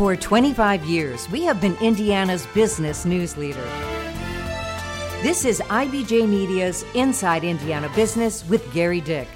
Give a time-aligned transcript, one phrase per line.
[0.00, 3.62] For 25 years, we have been Indiana's business news leader.
[5.20, 9.28] This is IBJ Media's Inside Indiana Business with Gerry Dick.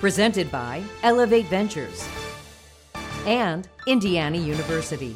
[0.00, 2.04] Presented by Elevate Ventures
[3.26, 5.14] and Indiana University.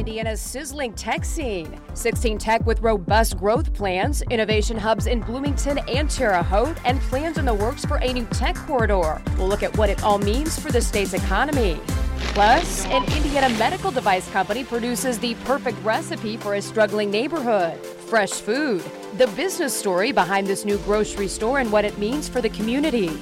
[0.00, 1.78] Indiana's sizzling tech scene.
[1.92, 7.36] 16 Tech with robust growth plans, innovation hubs in Bloomington and Terre Haute, and plans
[7.36, 9.20] in the works for a new tech corridor.
[9.36, 11.78] We'll look at what it all means for the state's economy.
[12.32, 17.78] Plus, an Indiana medical device company produces the perfect recipe for a struggling neighborhood
[18.10, 18.82] fresh food,
[19.18, 23.20] the business story behind this new grocery store and what it means for the community,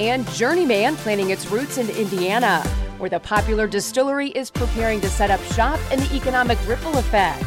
[0.00, 2.64] and Journeyman planting its roots in Indiana
[3.04, 7.44] where the popular distillery is preparing to set up shop and the economic ripple effect.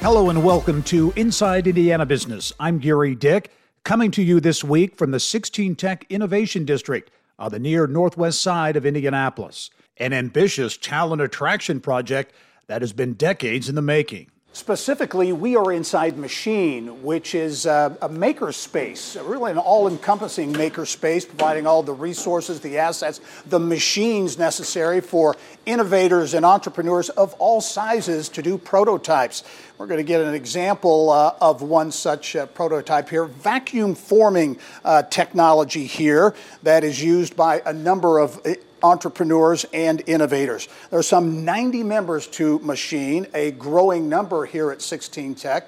[0.00, 2.52] Hello and welcome to Inside Indiana Business.
[2.60, 3.50] I'm Gerry Dick,
[3.82, 8.40] coming to you this week from the 16 Tech Innovation District on the near northwest
[8.40, 12.32] side of Indianapolis, an ambitious talent attraction project
[12.68, 14.30] that has been decades in the making.
[14.54, 20.52] Specifically, we are inside Machine, which is a, a maker space, really an all encompassing
[20.52, 25.34] maker space, providing all the resources, the assets, the machines necessary for
[25.66, 29.42] innovators and entrepreneurs of all sizes to do prototypes.
[29.76, 34.58] We're going to get an example uh, of one such uh, prototype here vacuum forming
[34.84, 38.40] uh, technology here that is used by a number of
[38.84, 40.68] entrepreneurs and innovators.
[40.90, 45.66] There are some 90 members to Machine, a growing number here at 16 Tech,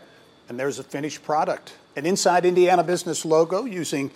[0.48, 1.72] and there's a finished product.
[1.96, 4.10] An Inside Indiana Business logo using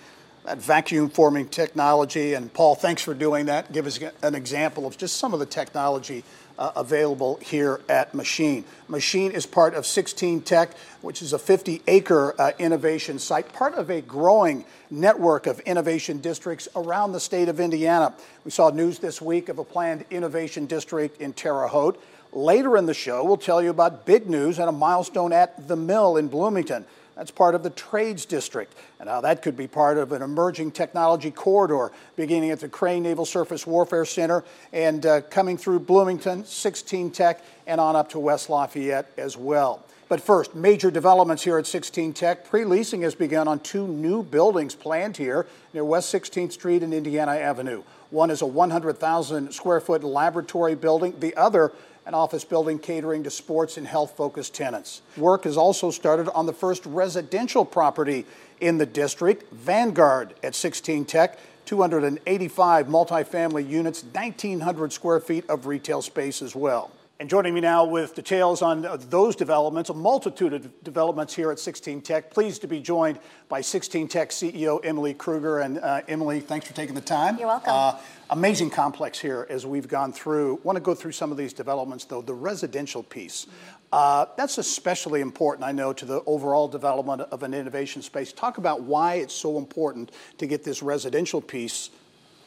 [0.44, 2.34] that vacuum forming technology.
[2.34, 3.72] And Paul, thanks for doing that.
[3.72, 6.24] Give us an example of just some of the technology
[6.60, 8.64] uh, available here at Machine.
[8.86, 13.74] Machine is part of 16 Tech, which is a 50 acre uh, innovation site, part
[13.74, 18.14] of a growing network of innovation districts around the state of Indiana.
[18.44, 21.98] We saw news this week of a planned innovation district in Terre Haute.
[22.33, 25.77] Later in the show, we'll tell you about big news and a milestone at the
[25.77, 26.84] mill in Bloomington.
[27.20, 30.70] That's part of the trades district, and how that could be part of an emerging
[30.70, 34.42] technology corridor beginning at the Crane Naval Surface Warfare Center
[34.73, 39.85] and uh, coming through Bloomington, 16 Tech, and on up to West Lafayette as well.
[40.08, 42.47] But first, major developments here at 16 Tech.
[42.48, 46.95] Pre leasing has begun on two new buildings planned here near West 16th Street and
[46.95, 47.83] Indiana Avenue.
[48.08, 51.70] One is a 100,000 square foot laboratory building, the other,
[52.10, 55.00] an office building catering to sports and health focused tenants.
[55.16, 58.26] Work has also started on the first residential property
[58.60, 61.38] in the district, Vanguard at 16 Tech.
[61.66, 66.90] 285 multifamily units, 1,900 square feet of retail space as well.
[67.20, 71.58] And joining me now with details on those developments, a multitude of developments here at
[71.58, 72.31] 16 Tech.
[72.31, 73.19] Pleased to be joined
[73.51, 75.58] by 16 Tech CEO Emily Krueger.
[75.58, 77.36] And uh, Emily, thanks for taking the time.
[77.36, 77.75] You're welcome.
[77.75, 77.98] Uh,
[78.31, 80.61] amazing complex here as we've gone through.
[80.63, 82.23] Want to go through some of these developments though.
[82.23, 83.47] The residential piece,
[83.92, 88.33] uh, that's especially important, I know, to the overall development of an innovation space.
[88.33, 91.91] Talk about why it's so important to get this residential piece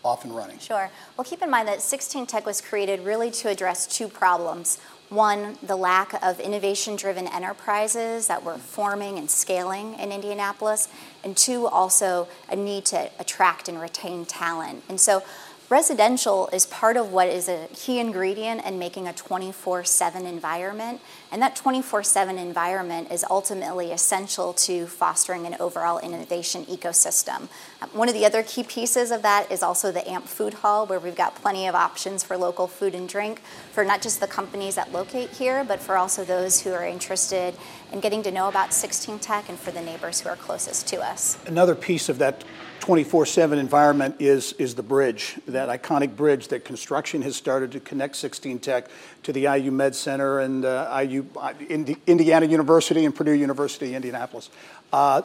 [0.04, 0.60] off and running?
[0.60, 0.90] Sure.
[1.18, 4.80] Well, keep in mind that 16 Tech was created really to address two problems.
[5.10, 10.90] One, the lack of innovation driven enterprises that were forming and scaling in Indianapolis.
[11.24, 14.84] And two, also a need to attract and retain talent.
[14.90, 15.24] And so
[15.70, 21.00] Residential is part of what is a key ingredient in making a 24 7 environment.
[21.32, 27.48] And that 24 7 environment is ultimately essential to fostering an overall innovation ecosystem.
[27.94, 31.00] One of the other key pieces of that is also the AMP Food Hall, where
[31.00, 33.42] we've got plenty of options for local food and drink
[33.72, 37.56] for not just the companies that locate here, but for also those who are interested
[37.92, 41.02] in getting to know about 16 Tech and for the neighbors who are closest to
[41.02, 41.38] us.
[41.48, 42.44] Another piece of that
[42.84, 48.14] 24/7 environment is is the bridge, that iconic bridge that construction has started to connect
[48.18, 48.88] 16 Tech
[49.24, 54.50] to the IU Med Center and uh, IU uh, Indiana University and Purdue University Indianapolis.
[54.92, 55.22] Uh,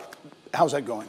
[0.54, 1.08] how's that going?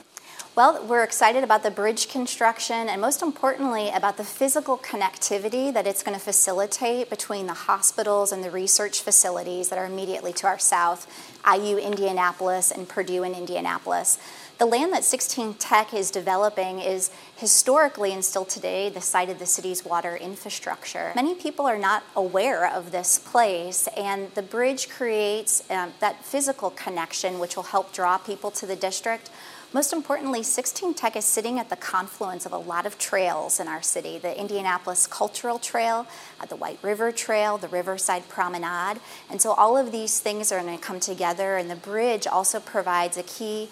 [0.55, 5.85] Well, we're excited about the bridge construction and most importantly about the physical connectivity that
[5.85, 10.47] it's going to facilitate between the hospitals and the research facilities that are immediately to
[10.47, 11.05] our south,
[11.45, 14.17] IU Indianapolis and Purdue in Indianapolis.
[14.59, 19.39] The land that 16 Tech is developing is historically and still today the site of
[19.39, 21.13] the city's water infrastructure.
[21.15, 26.71] Many people are not aware of this place, and the bridge creates um, that physical
[26.71, 29.29] connection which will help draw people to the district.
[29.71, 33.69] Most importantly, 16 Tech is sitting at the confluence of a lot of trails in
[33.69, 36.05] our city the Indianapolis Cultural Trail,
[36.41, 38.99] uh, the White River Trail, the Riverside Promenade.
[39.29, 42.59] And so all of these things are going to come together, and the bridge also
[42.59, 43.69] provides a key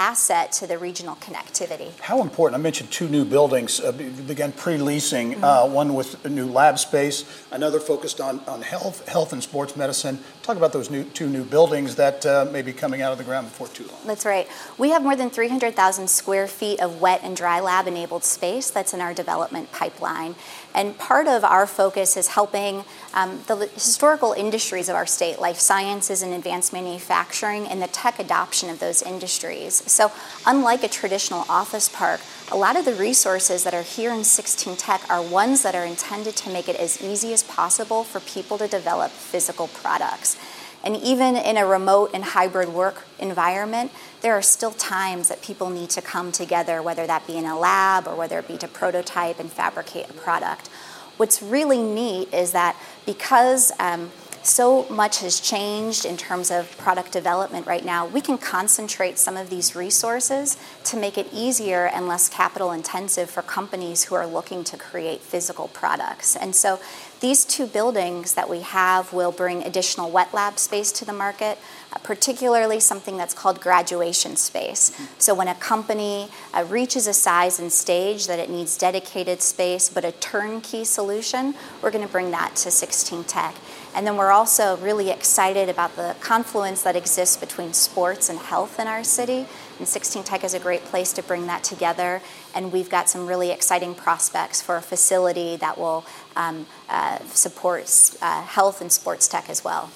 [0.00, 1.90] asset to the regional connectivity.
[2.00, 2.58] How important?
[2.58, 5.34] I mentioned two new buildings uh, began pre-leasing.
[5.34, 5.44] Mm-hmm.
[5.44, 7.18] Uh, one with a new lab space,
[7.50, 10.18] another focused on, on health, health and sports medicine.
[10.42, 13.24] Talk about those new two new buildings that uh, may be coming out of the
[13.24, 14.00] ground before too long.
[14.06, 14.48] That's right.
[14.78, 18.94] We have more than 300,000 square feet of wet and dry lab enabled space that's
[18.94, 20.34] in our development pipeline.
[20.74, 25.58] And part of our focus is helping um, the historical industries of our state, life
[25.58, 29.82] sciences and advanced manufacturing, and the tech adoption of those industries.
[29.90, 30.12] So,
[30.46, 32.20] unlike a traditional office park,
[32.52, 35.84] a lot of the resources that are here in 16 Tech are ones that are
[35.84, 40.38] intended to make it as easy as possible for people to develop physical products.
[40.84, 43.90] And even in a remote and hybrid work environment,
[44.22, 47.58] there are still times that people need to come together, whether that be in a
[47.58, 50.68] lab or whether it be to prototype and fabricate a product.
[51.16, 54.10] What's really neat is that because um,
[54.42, 59.36] so much has changed in terms of product development right now, we can concentrate some
[59.36, 64.26] of these resources to make it easier and less capital intensive for companies who are
[64.26, 66.36] looking to create physical products.
[66.36, 66.80] And so
[67.20, 71.58] these two buildings that we have will bring additional wet lab space to the market,
[71.92, 74.90] uh, particularly something that's called graduation space.
[75.18, 79.90] So when a company uh, reaches a size and stage that it needs dedicated space
[79.90, 83.54] but a turnkey solution, we're going to bring that to 16 Tech.
[83.94, 88.78] And then we're also really excited about the confluence that exists between sports and health
[88.78, 89.46] in our city.
[89.80, 92.20] And 16 Tech is a great place to bring that together.
[92.54, 96.04] And we've got some really exciting prospects for a facility that will
[96.36, 97.90] um, uh, support
[98.20, 99.90] uh, health and sports tech as well.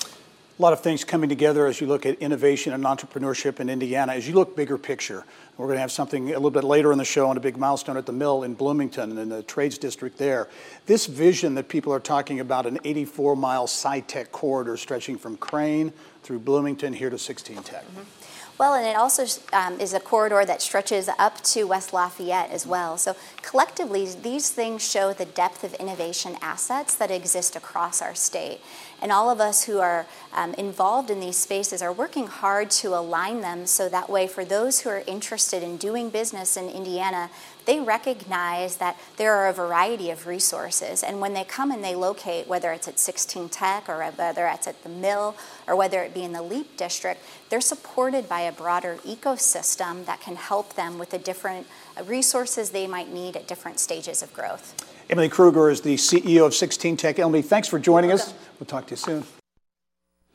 [0.58, 4.14] A lot of things coming together as you look at innovation and entrepreneurship in Indiana.
[4.14, 5.26] As you look bigger picture,
[5.58, 7.58] we're going to have something a little bit later in the show on a big
[7.58, 10.48] milestone at the mill in Bloomington in the trades district there.
[10.86, 15.92] This vision that people are talking about an 84 mile SciTech corridor stretching from Crane
[16.22, 17.84] through Bloomington here to 16 Tech.
[17.84, 18.23] Mm-hmm.
[18.56, 22.64] Well, and it also um, is a corridor that stretches up to West Lafayette as
[22.64, 22.96] well.
[22.96, 28.60] So collectively, these things show the depth of innovation assets that exist across our state.
[29.02, 32.94] And all of us who are um, involved in these spaces are working hard to
[32.94, 37.30] align them so that way, for those who are interested in doing business in Indiana,
[37.66, 41.02] they recognize that there are a variety of resources.
[41.02, 44.66] And when they come and they locate, whether it's at 16 Tech or whether it's
[44.66, 48.52] at the mill or whether it be in the LEAP district, they're supported by a
[48.52, 51.66] broader ecosystem that can help them with the different
[51.98, 54.74] uh, resources they might need at different stages of growth.
[55.10, 57.18] Emily Krueger is the CEO of 16 Tech.
[57.18, 58.32] Emily, thanks for joining us.
[58.58, 59.43] We'll talk to you soon.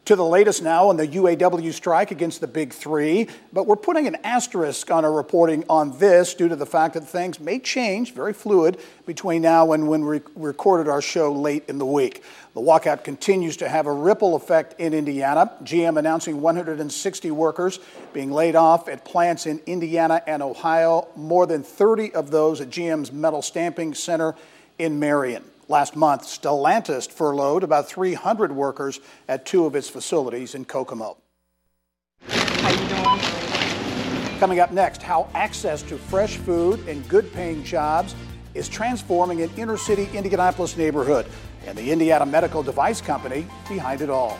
[0.09, 4.07] To the latest now on the UAW strike against the Big Three, but we're putting
[4.07, 8.15] an asterisk on our reporting on this due to the fact that things may change,
[8.15, 12.23] very fluid, between now and when we recorded our show late in the week.
[12.55, 15.51] The walkout continues to have a ripple effect in Indiana.
[15.63, 17.79] GM announcing 160 workers
[18.11, 22.71] being laid off at plants in Indiana and Ohio, more than 30 of those at
[22.71, 24.33] GM's metal stamping center
[24.79, 25.43] in Marion.
[25.69, 31.17] Last month, Stellantis furloughed about 300 workers at two of its facilities in Kokomo.
[32.27, 34.39] How you doing?
[34.39, 38.15] Coming up next, how access to fresh food and good paying jobs
[38.55, 41.27] is transforming an inner city Indianapolis neighborhood
[41.67, 44.39] and the Indiana Medical Device Company behind it all.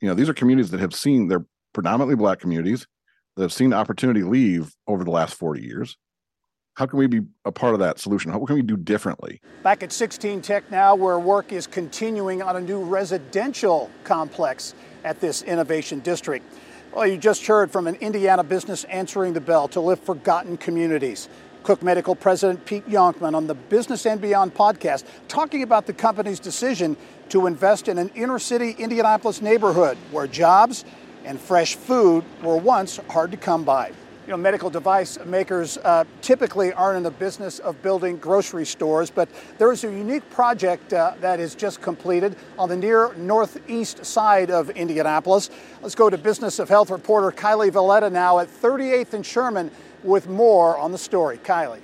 [0.00, 2.86] you know these are communities that have seen they're predominantly black communities
[3.36, 5.96] that have seen opportunity leave over the last 40 years.
[6.74, 8.30] How can we be a part of that solution?
[8.30, 9.40] How can we do differently?
[9.62, 14.74] Back at 16 tech now where work is continuing on a new residential complex
[15.04, 16.44] at this innovation district.
[16.92, 21.28] Well you just heard from an indiana business answering the bell to lift forgotten communities
[21.66, 26.38] Cook Medical President Pete Yonkman on the Business and Beyond podcast, talking about the company's
[26.38, 26.96] decision
[27.30, 30.84] to invest in an inner city Indianapolis neighborhood where jobs
[31.24, 33.90] and fresh food were once hard to come by.
[34.26, 39.08] You know, medical device makers uh, typically aren't in the business of building grocery stores,
[39.08, 39.28] but
[39.58, 44.50] there is a unique project uh, that is just completed on the near northeast side
[44.50, 45.50] of Indianapolis.
[45.80, 49.70] Let's go to Business of Health reporter Kylie Veleta now at 38th and Sherman
[50.02, 51.38] with more on the story.
[51.38, 51.82] Kylie.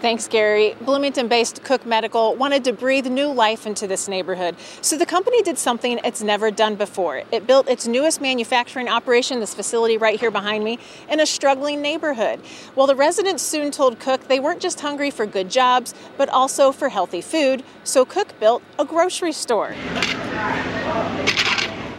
[0.00, 0.74] Thanks, Gerry.
[0.80, 4.56] Bloomington based Cook Medical wanted to breathe new life into this neighborhood.
[4.80, 7.22] So the company did something it's never done before.
[7.30, 10.78] It built its newest manufacturing operation, this facility right here behind me,
[11.10, 12.40] in a struggling neighborhood.
[12.74, 16.72] Well, the residents soon told Cook they weren't just hungry for good jobs, but also
[16.72, 17.62] for healthy food.
[17.84, 19.74] So Cook built a grocery store.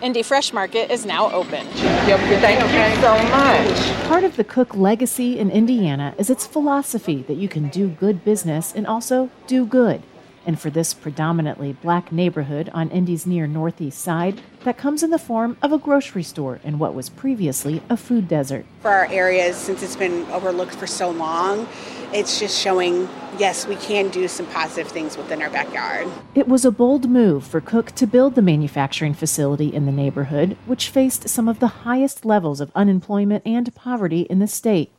[0.01, 1.63] Indy Fresh Market is now open.
[1.67, 4.07] Thank you so much.
[4.07, 8.25] Part of the Cook legacy in Indiana is its philosophy that you can do good
[8.25, 10.01] business and also do good.
[10.45, 15.19] And for this predominantly black neighborhood on Indy's near northeast side, that comes in the
[15.19, 18.65] form of a grocery store in what was previously a food desert.
[18.81, 21.67] For our areas, since it's been overlooked for so long,
[22.13, 23.07] it's just showing
[23.37, 26.07] yes, we can do some positive things within our backyard.
[26.35, 30.57] It was a bold move for Cook to build the manufacturing facility in the neighborhood,
[30.65, 34.91] which faced some of the highest levels of unemployment and poverty in the state.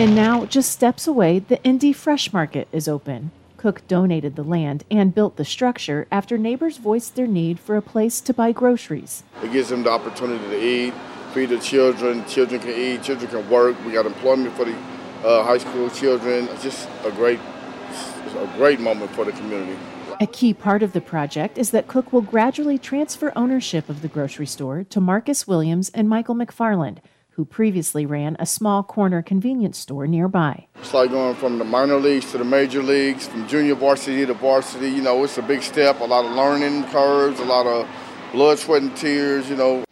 [0.00, 3.32] And now, just steps away, the Indy Fresh Market is open.
[3.58, 7.82] Cook donated the land and built the structure after neighbors voiced their need for a
[7.82, 9.24] place to buy groceries.
[9.42, 10.94] It gives them the opportunity to eat,
[11.34, 13.76] feed the children, children can eat, children can work.
[13.84, 14.74] We got employment for the
[15.22, 16.48] uh, high school children.
[16.48, 19.78] It's just a great, a great moment for the community.
[20.18, 24.08] A key part of the project is that Cook will gradually transfer ownership of the
[24.08, 27.00] grocery store to Marcus Williams and Michael McFarland,
[27.40, 30.66] who previously ran a small corner convenience store nearby.
[30.74, 34.34] It's like going from the minor leagues to the major leagues, from junior varsity to
[34.34, 34.90] varsity.
[34.90, 37.88] You know, it's a big step, a lot of learning curves, a lot of
[38.32, 39.82] blood, sweat, and tears, you know.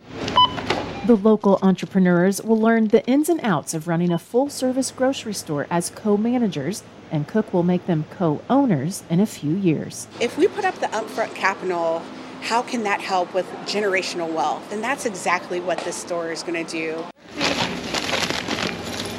[1.06, 5.32] The local entrepreneurs will learn the ins and outs of running a full service grocery
[5.32, 10.06] store as co managers, and Cook will make them co owners in a few years.
[10.20, 12.02] If we put up the upfront capital,
[12.42, 14.70] how can that help with generational wealth?
[14.70, 17.04] And that's exactly what this store is going to do.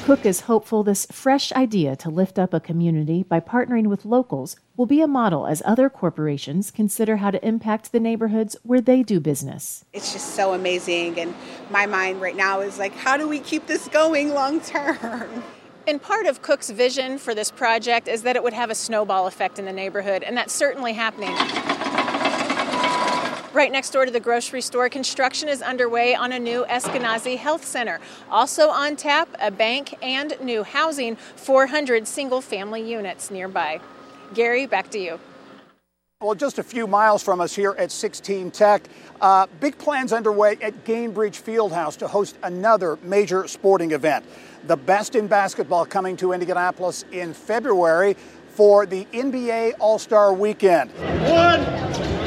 [0.09, 4.55] Cook is hopeful this fresh idea to lift up a community by partnering with locals
[4.75, 9.03] will be a model as other corporations consider how to impact the neighborhoods where they
[9.03, 9.85] do business.
[9.93, 11.19] It's just so amazing.
[11.19, 11.35] And
[11.69, 15.43] my mind right now is like, how do we keep this going long term?
[15.85, 19.27] And part of Cook's vision for this project is that it would have a snowball
[19.27, 21.35] effect in the neighborhood, and that's certainly happening.
[23.51, 27.65] Right next door to the grocery store, construction is underway on a new Eskenazi Health
[27.65, 27.99] Center.
[28.29, 33.81] Also on tap, a bank and new housing, 400 single family units nearby.
[34.33, 35.19] Gerry, back to you.
[36.21, 38.87] Well, just a few miles from us here at 16 Tech,
[39.19, 44.25] uh, big plans underway at Gainbridge Fieldhouse to host another major sporting event.
[44.67, 48.15] The best in basketball coming to Indianapolis in February
[48.49, 50.91] for the NBA All Star Weekend.
[50.91, 51.65] One,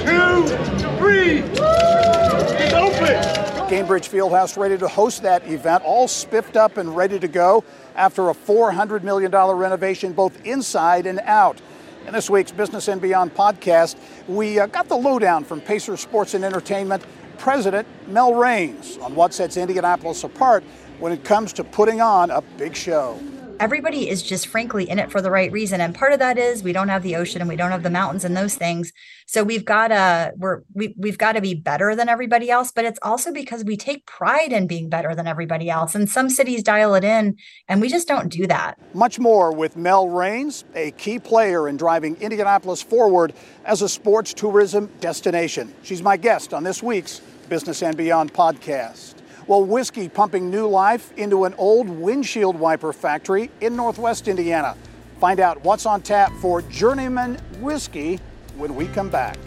[0.05, 0.72] two,
[1.03, 1.39] three.
[1.41, 3.43] It's open.
[3.69, 7.65] Gainbridge Fieldhouse ready to host that event, all spiffed up and ready to go
[7.97, 11.61] after a $400 million renovation both inside and out.
[12.07, 13.97] In this week's Business and Beyond podcast,
[14.29, 17.05] we uh, got the lowdown from Pacer Sports and Entertainment
[17.39, 20.63] President Mel Raines on what sets Indianapolis apart
[21.01, 23.19] when it comes to putting on a big show
[23.63, 26.65] everybody is just frankly in it for the right reason and part of that is
[26.65, 28.93] we don't have the ocean and we don't have the mountains and those things
[29.33, 32.85] so we've got to we're we, we've got to be better than everybody else but
[32.85, 36.63] it's also because we take pride in being better than everybody else and some cities
[36.63, 37.35] dial it in
[37.67, 38.79] and we just don't do that.
[38.95, 43.33] Much more with mel raines a key player in driving indianapolis forward
[43.65, 45.73] as a sports tourism destination.
[45.83, 49.15] She's my guest on this week's business and beyond podcast.
[49.47, 54.77] Well, whiskey pumping new life into an old windshield wiper factory in northwest Indiana.
[55.19, 58.21] Find out what's on tap for Journeyman Whiskey
[58.57, 59.39] when we come back.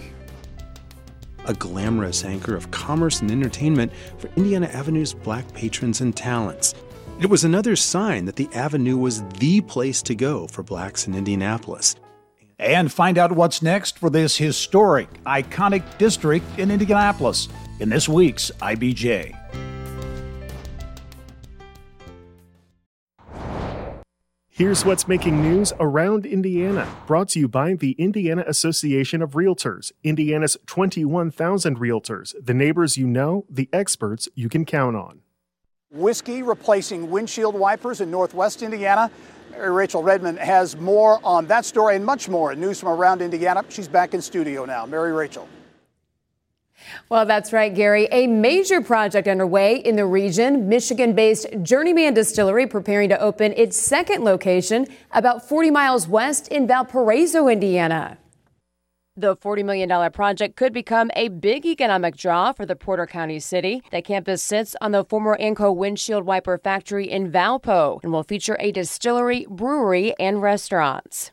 [1.45, 6.73] A glamorous anchor of commerce and entertainment for Indiana Avenue's black patrons and talents.
[7.21, 11.15] It was another sign that the Avenue was the place to go for blacks in
[11.15, 11.95] Indianapolis.
[12.57, 17.47] And find out what's next for this historic, iconic district in Indianapolis
[17.79, 19.74] in this week's IBJ.
[24.57, 29.91] Here's what's making news around Indiana, brought to you by the Indiana Association of Realtors,
[30.01, 35.19] Indiana's 21,000 realtors, the neighbors you know, the experts you can count on.
[35.91, 39.11] Whiskey replacing windshield wipers in northwest Indiana.
[39.51, 42.55] Mary Rachel Redmond has more on that story and much more.
[42.55, 43.61] News from around Indiana.
[43.67, 44.85] She's back in studio now.
[44.85, 45.49] Mary Rachel.
[47.09, 48.07] Well, that's right, Gerry.
[48.11, 50.67] A major project underway in the region.
[50.67, 56.67] Michigan based Journeyman Distillery preparing to open its second location about 40 miles west in
[56.67, 58.17] Valparaiso, Indiana.
[59.17, 63.81] The $40 million project could become a big economic draw for the Porter County city.
[63.89, 68.57] The campus sits on the former ANCO windshield wiper factory in Valpo and will feature
[68.59, 71.31] a distillery, brewery, and restaurants.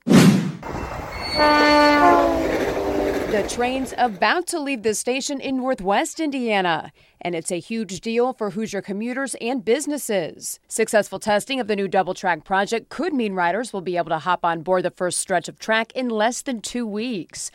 [3.32, 8.34] The train's about to leave the station in Northwest Indiana, and it's a huge deal
[8.34, 10.60] for Hoosier commuters and businesses.
[10.68, 14.18] Successful testing of the new double track project could mean riders will be able to
[14.18, 17.50] hop on board the first stretch of track in less than two weeks.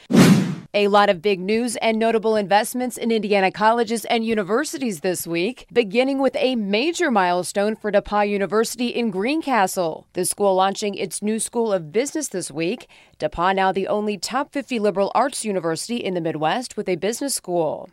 [0.77, 5.65] A lot of big news and notable investments in Indiana colleges and universities this week,
[5.73, 10.05] beginning with a major milestone for DePauw University in Greencastle.
[10.13, 12.85] The school launching its new School of Business this week.
[13.17, 17.33] DePauw now the only top 50 liberal arts university in the Midwest with a business
[17.33, 17.89] school.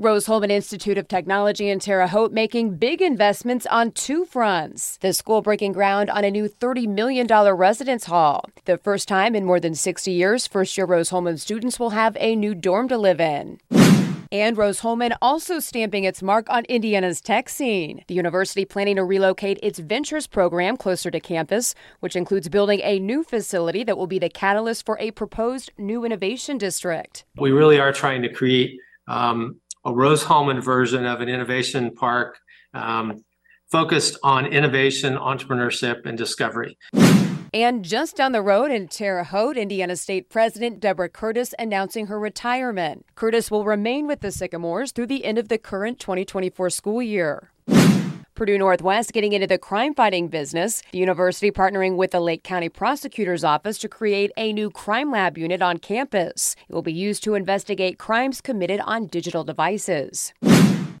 [0.00, 4.96] Rose-Hulman Institute of Technology in Terre Haute making big investments on two fronts.
[4.98, 8.44] The school breaking ground on a new $30 million residence hall.
[8.64, 12.36] The first time in more than 60 years, first year Rose-Hulman students will have a
[12.36, 13.58] new dorm to live in.
[14.30, 18.04] And Rose-Hulman also stamping its mark on Indiana's tech scene.
[18.06, 23.00] The university planning to relocate its ventures program closer to campus, which includes building a
[23.00, 27.24] new facility that will be the catalyst for a proposed new innovation district.
[27.36, 28.78] We really are trying to create
[29.08, 32.38] um, a Rose-Hulman version of an innovation park
[32.74, 33.24] um,
[33.70, 36.76] focused on innovation, entrepreneurship, and discovery.
[37.54, 42.18] And just down the road in Terre Haute, Indiana State President Deborah Curtis announcing her
[42.18, 43.06] retirement.
[43.14, 47.50] Curtis will remain with the Sycamores through the end of the current 2024 school year.
[48.38, 50.80] Purdue Northwest getting into the crime fighting business.
[50.92, 55.36] The university partnering with the Lake County Prosecutor's Office to create a new crime lab
[55.36, 56.54] unit on campus.
[56.68, 60.32] It will be used to investigate crimes committed on digital devices.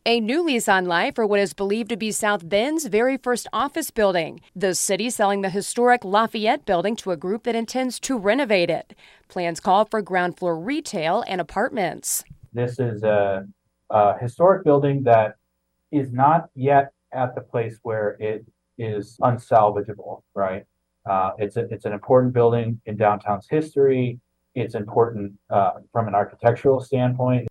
[0.04, 3.46] A new lease on life for what is believed to be South Bend's very first
[3.52, 4.40] office building.
[4.56, 8.96] The city selling the historic Lafayette building to a group that intends to renovate it.
[9.28, 12.24] Plans call for ground floor retail and apartments.
[12.52, 13.46] This is a,
[13.90, 15.36] a historic building that
[15.92, 18.46] is not yet at the place where it
[18.78, 20.64] is unsalvageable, right?
[21.08, 24.20] Uh, it's a, it's an important building in downtown's history.
[24.54, 27.48] It's important uh, from an architectural standpoint.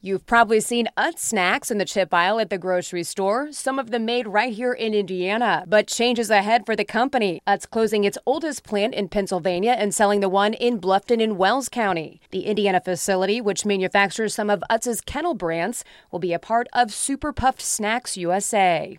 [0.00, 3.90] You've probably seen Utz snacks in the chip aisle at the grocery store, some of
[3.90, 5.64] them made right here in Indiana.
[5.66, 7.42] But changes ahead for the company.
[7.48, 11.68] Utz closing its oldest plant in Pennsylvania and selling the one in Bluffton in Wells
[11.68, 12.20] County.
[12.30, 16.92] The Indiana facility, which manufactures some of Utz's kennel brands, will be a part of
[16.92, 18.98] Super Puffed Snacks USA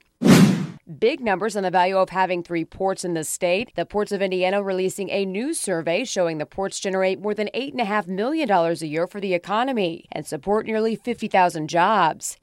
[0.90, 3.72] big numbers on the value of having three ports in the state.
[3.76, 8.08] The Ports of Indiana releasing a new survey showing the ports generate more than $8.5
[8.08, 12.38] million a year for the economy and support nearly 50,000 jobs.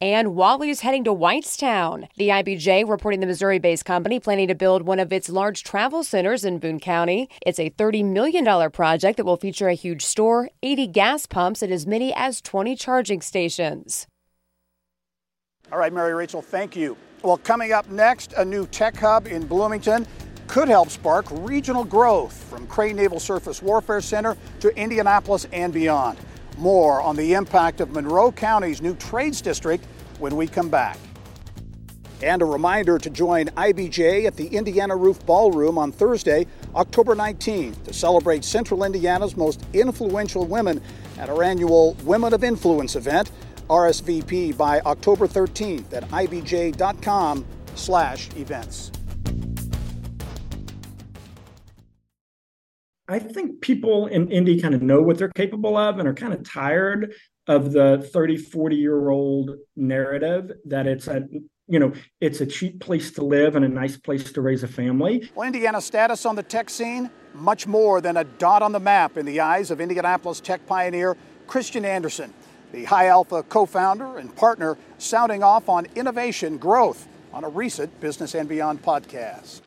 [0.00, 2.08] And Wally is heading to Whitestown.
[2.16, 6.04] The IBJ reporting the Missouri based company planning to build one of its large travel
[6.04, 7.28] centers in Boone County.
[7.44, 11.72] It's a $30 million project that will feature a huge store, 80 gas pumps, and
[11.72, 14.06] as many as 20 charging stations.
[15.72, 16.96] All right, Mary Rachel, thank you.
[17.22, 20.06] Well, coming up next, a new tech hub in Bloomington
[20.46, 26.16] could help spark regional growth from Crane Naval Surface Warfare Center to Indianapolis and beyond.
[26.58, 29.84] More on the impact of Monroe County's new trades district
[30.20, 30.96] when we come back.
[32.22, 37.82] And a reminder to join IBJ at the Indiana Roof Ballroom on Thursday, October 19th,
[37.84, 40.80] to celebrate Central Indiana's most influential women
[41.18, 43.32] at our annual Women of Influence event.
[43.68, 48.90] RSVP by October 13th at ibj.com slash events.
[53.10, 56.34] I think people in Indy kind of know what they're capable of and are kind
[56.34, 57.14] of tired
[57.46, 61.26] of the 30, 40 year old narrative that it's a
[61.70, 64.68] you know it's a cheap place to live and a nice place to raise a
[64.68, 65.30] family.
[65.34, 69.16] Well, Indiana's status on the tech scene, much more than a dot on the map
[69.16, 72.32] in the eyes of Indianapolis tech pioneer Kristian Andersen
[72.72, 78.00] the High Alpha co founder and partner, sounding off on innovation growth on a recent
[78.00, 79.62] Business and Beyond podcast.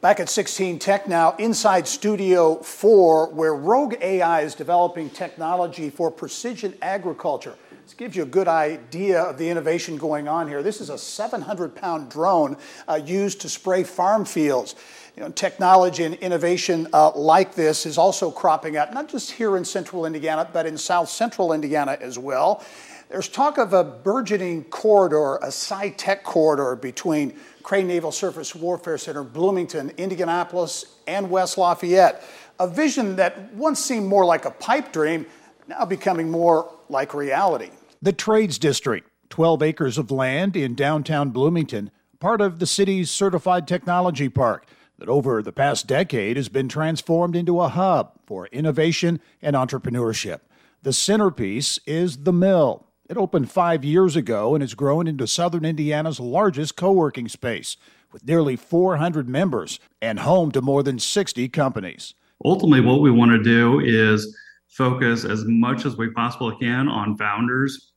[0.00, 6.10] Back at 16 Tech now, inside Studio 4, where Rogue AI is developing technology for
[6.10, 7.54] precision agriculture.
[7.84, 10.62] This gives you a good idea of the innovation going on here.
[10.62, 12.56] This is a 700 pound drone
[12.88, 14.74] uh, used to spray farm fields.
[15.16, 19.56] You know, technology and innovation uh, like this is also cropping up, not just here
[19.56, 22.64] in central Indiana, but in south central Indiana as well.
[23.08, 28.98] There's talk of a burgeoning corridor, a sci tech corridor between Crane Naval Surface Warfare
[28.98, 32.24] Center, Bloomington, Indianapolis, and West Lafayette.
[32.58, 35.26] A vision that once seemed more like a pipe dream,
[35.68, 37.70] now becoming more like reality.
[38.02, 43.68] The Trades District, 12 acres of land in downtown Bloomington, part of the city's certified
[43.68, 44.66] technology park.
[44.98, 50.40] That over the past decade has been transformed into a hub for innovation and entrepreneurship.
[50.82, 52.86] The centerpiece is The Mill.
[53.08, 57.76] It opened five years ago and has grown into southern Indiana's largest co working space
[58.12, 62.14] with nearly 400 members and home to more than 60 companies.
[62.44, 64.36] Ultimately, what we want to do is
[64.68, 67.92] focus as much as we possibly can on founders,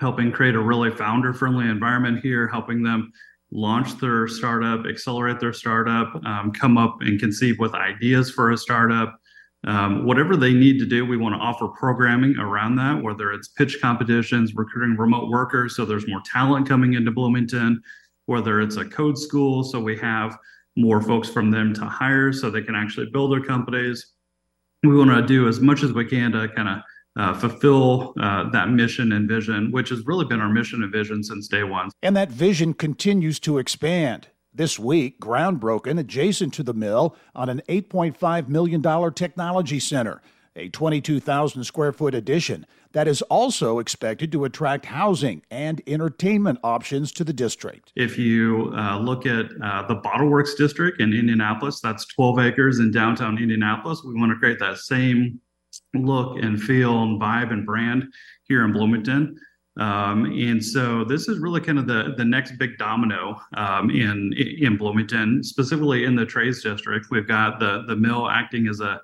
[0.00, 3.12] helping create a really founder friendly environment here, helping them
[3.50, 8.56] launch their startup, accelerate their startup, um, come up and conceive with ideas for a
[8.56, 9.18] startup.
[9.66, 13.48] Um, whatever they need to do, we want to offer programming around that, whether it's
[13.48, 17.82] pitch competitions, recruiting remote workers, so there's more talent coming into Bloomington,
[18.26, 20.36] whether it's a code school, so we have
[20.76, 24.12] more folks from them to hire so they can actually build their companies
[24.86, 26.78] we want to do as much as we can to kind of
[27.16, 31.22] uh, fulfill uh, that mission and vision, which has really been our mission and vision
[31.22, 31.90] since day one.
[32.02, 34.28] And that vision continues to expand.
[34.54, 40.22] This week, ground broken adjacent to the mill on an $8.5 million technology center
[40.56, 47.12] a 22,000 square foot addition that is also expected to attract housing and entertainment options
[47.12, 47.92] to the district.
[47.94, 52.90] If you uh, look at uh, the Bottleworks district in Indianapolis, that's 12 acres in
[52.90, 54.02] downtown Indianapolis.
[54.02, 55.40] We want to create that same
[55.94, 58.04] look and feel and vibe and brand
[58.44, 59.38] here in Bloomington.
[59.78, 64.32] Um, and so this is really kind of the the next big domino um, in
[64.32, 67.08] in Bloomington, specifically in the trades district.
[67.10, 69.00] We've got the the mill acting as a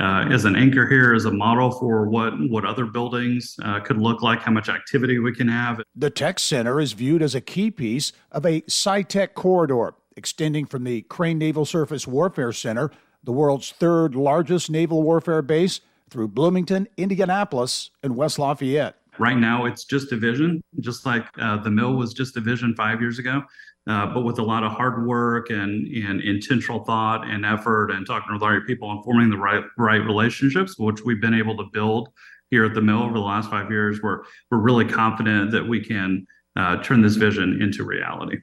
[0.00, 3.98] uh, as an anchor here as a model for what what other buildings uh, could
[3.98, 5.80] look like, how much activity we can have.
[5.94, 10.84] The tech center is viewed as a key piece of a SciTech corridor extending from
[10.84, 12.90] the Crane Naval Surface Warfare Center,
[13.22, 18.96] the world's third largest naval warfare base, through Bloomington, Indianapolis, and West Lafayette.
[19.18, 22.74] Right now, it's just a vision, just like uh, the mill was just a vision
[22.74, 23.42] five years ago
[23.88, 28.06] uh, but with a lot of hard work and, and intentional thought and effort and
[28.06, 31.64] talking with the people and forming the right right relationships, which we've been able to
[31.72, 32.08] build
[32.50, 35.80] here at the mill over the last five years, we're we're really confident that we
[35.80, 38.38] can uh, turn this vision into reality.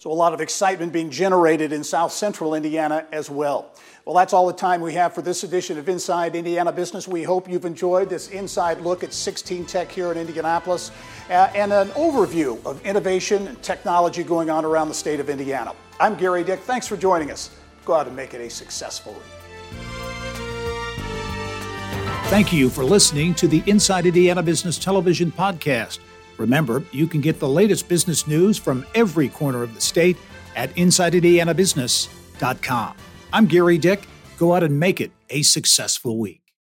[0.00, 3.70] So, a lot of excitement being generated in south central Indiana as well.
[4.06, 7.06] Well, that's all the time we have for this edition of Inside Indiana Business.
[7.06, 10.90] We hope you've enjoyed this inside look at 16 Tech here in Indianapolis
[11.28, 15.74] uh, and an overview of innovation and technology going on around the state of Indiana.
[16.00, 16.60] I'm Gerry Dick.
[16.60, 17.50] Thanks for joining us.
[17.84, 19.22] Go out and make it a successful week.
[22.30, 25.98] Thank you for listening to the Inside Indiana Business Television podcast.
[26.40, 30.16] Remember, you can get the latest business news from every corner of the state
[30.56, 32.96] at InsideIndianaBusiness.com.
[33.30, 34.08] I'm Gerry Dick.
[34.38, 36.39] Go out and make it a successful week.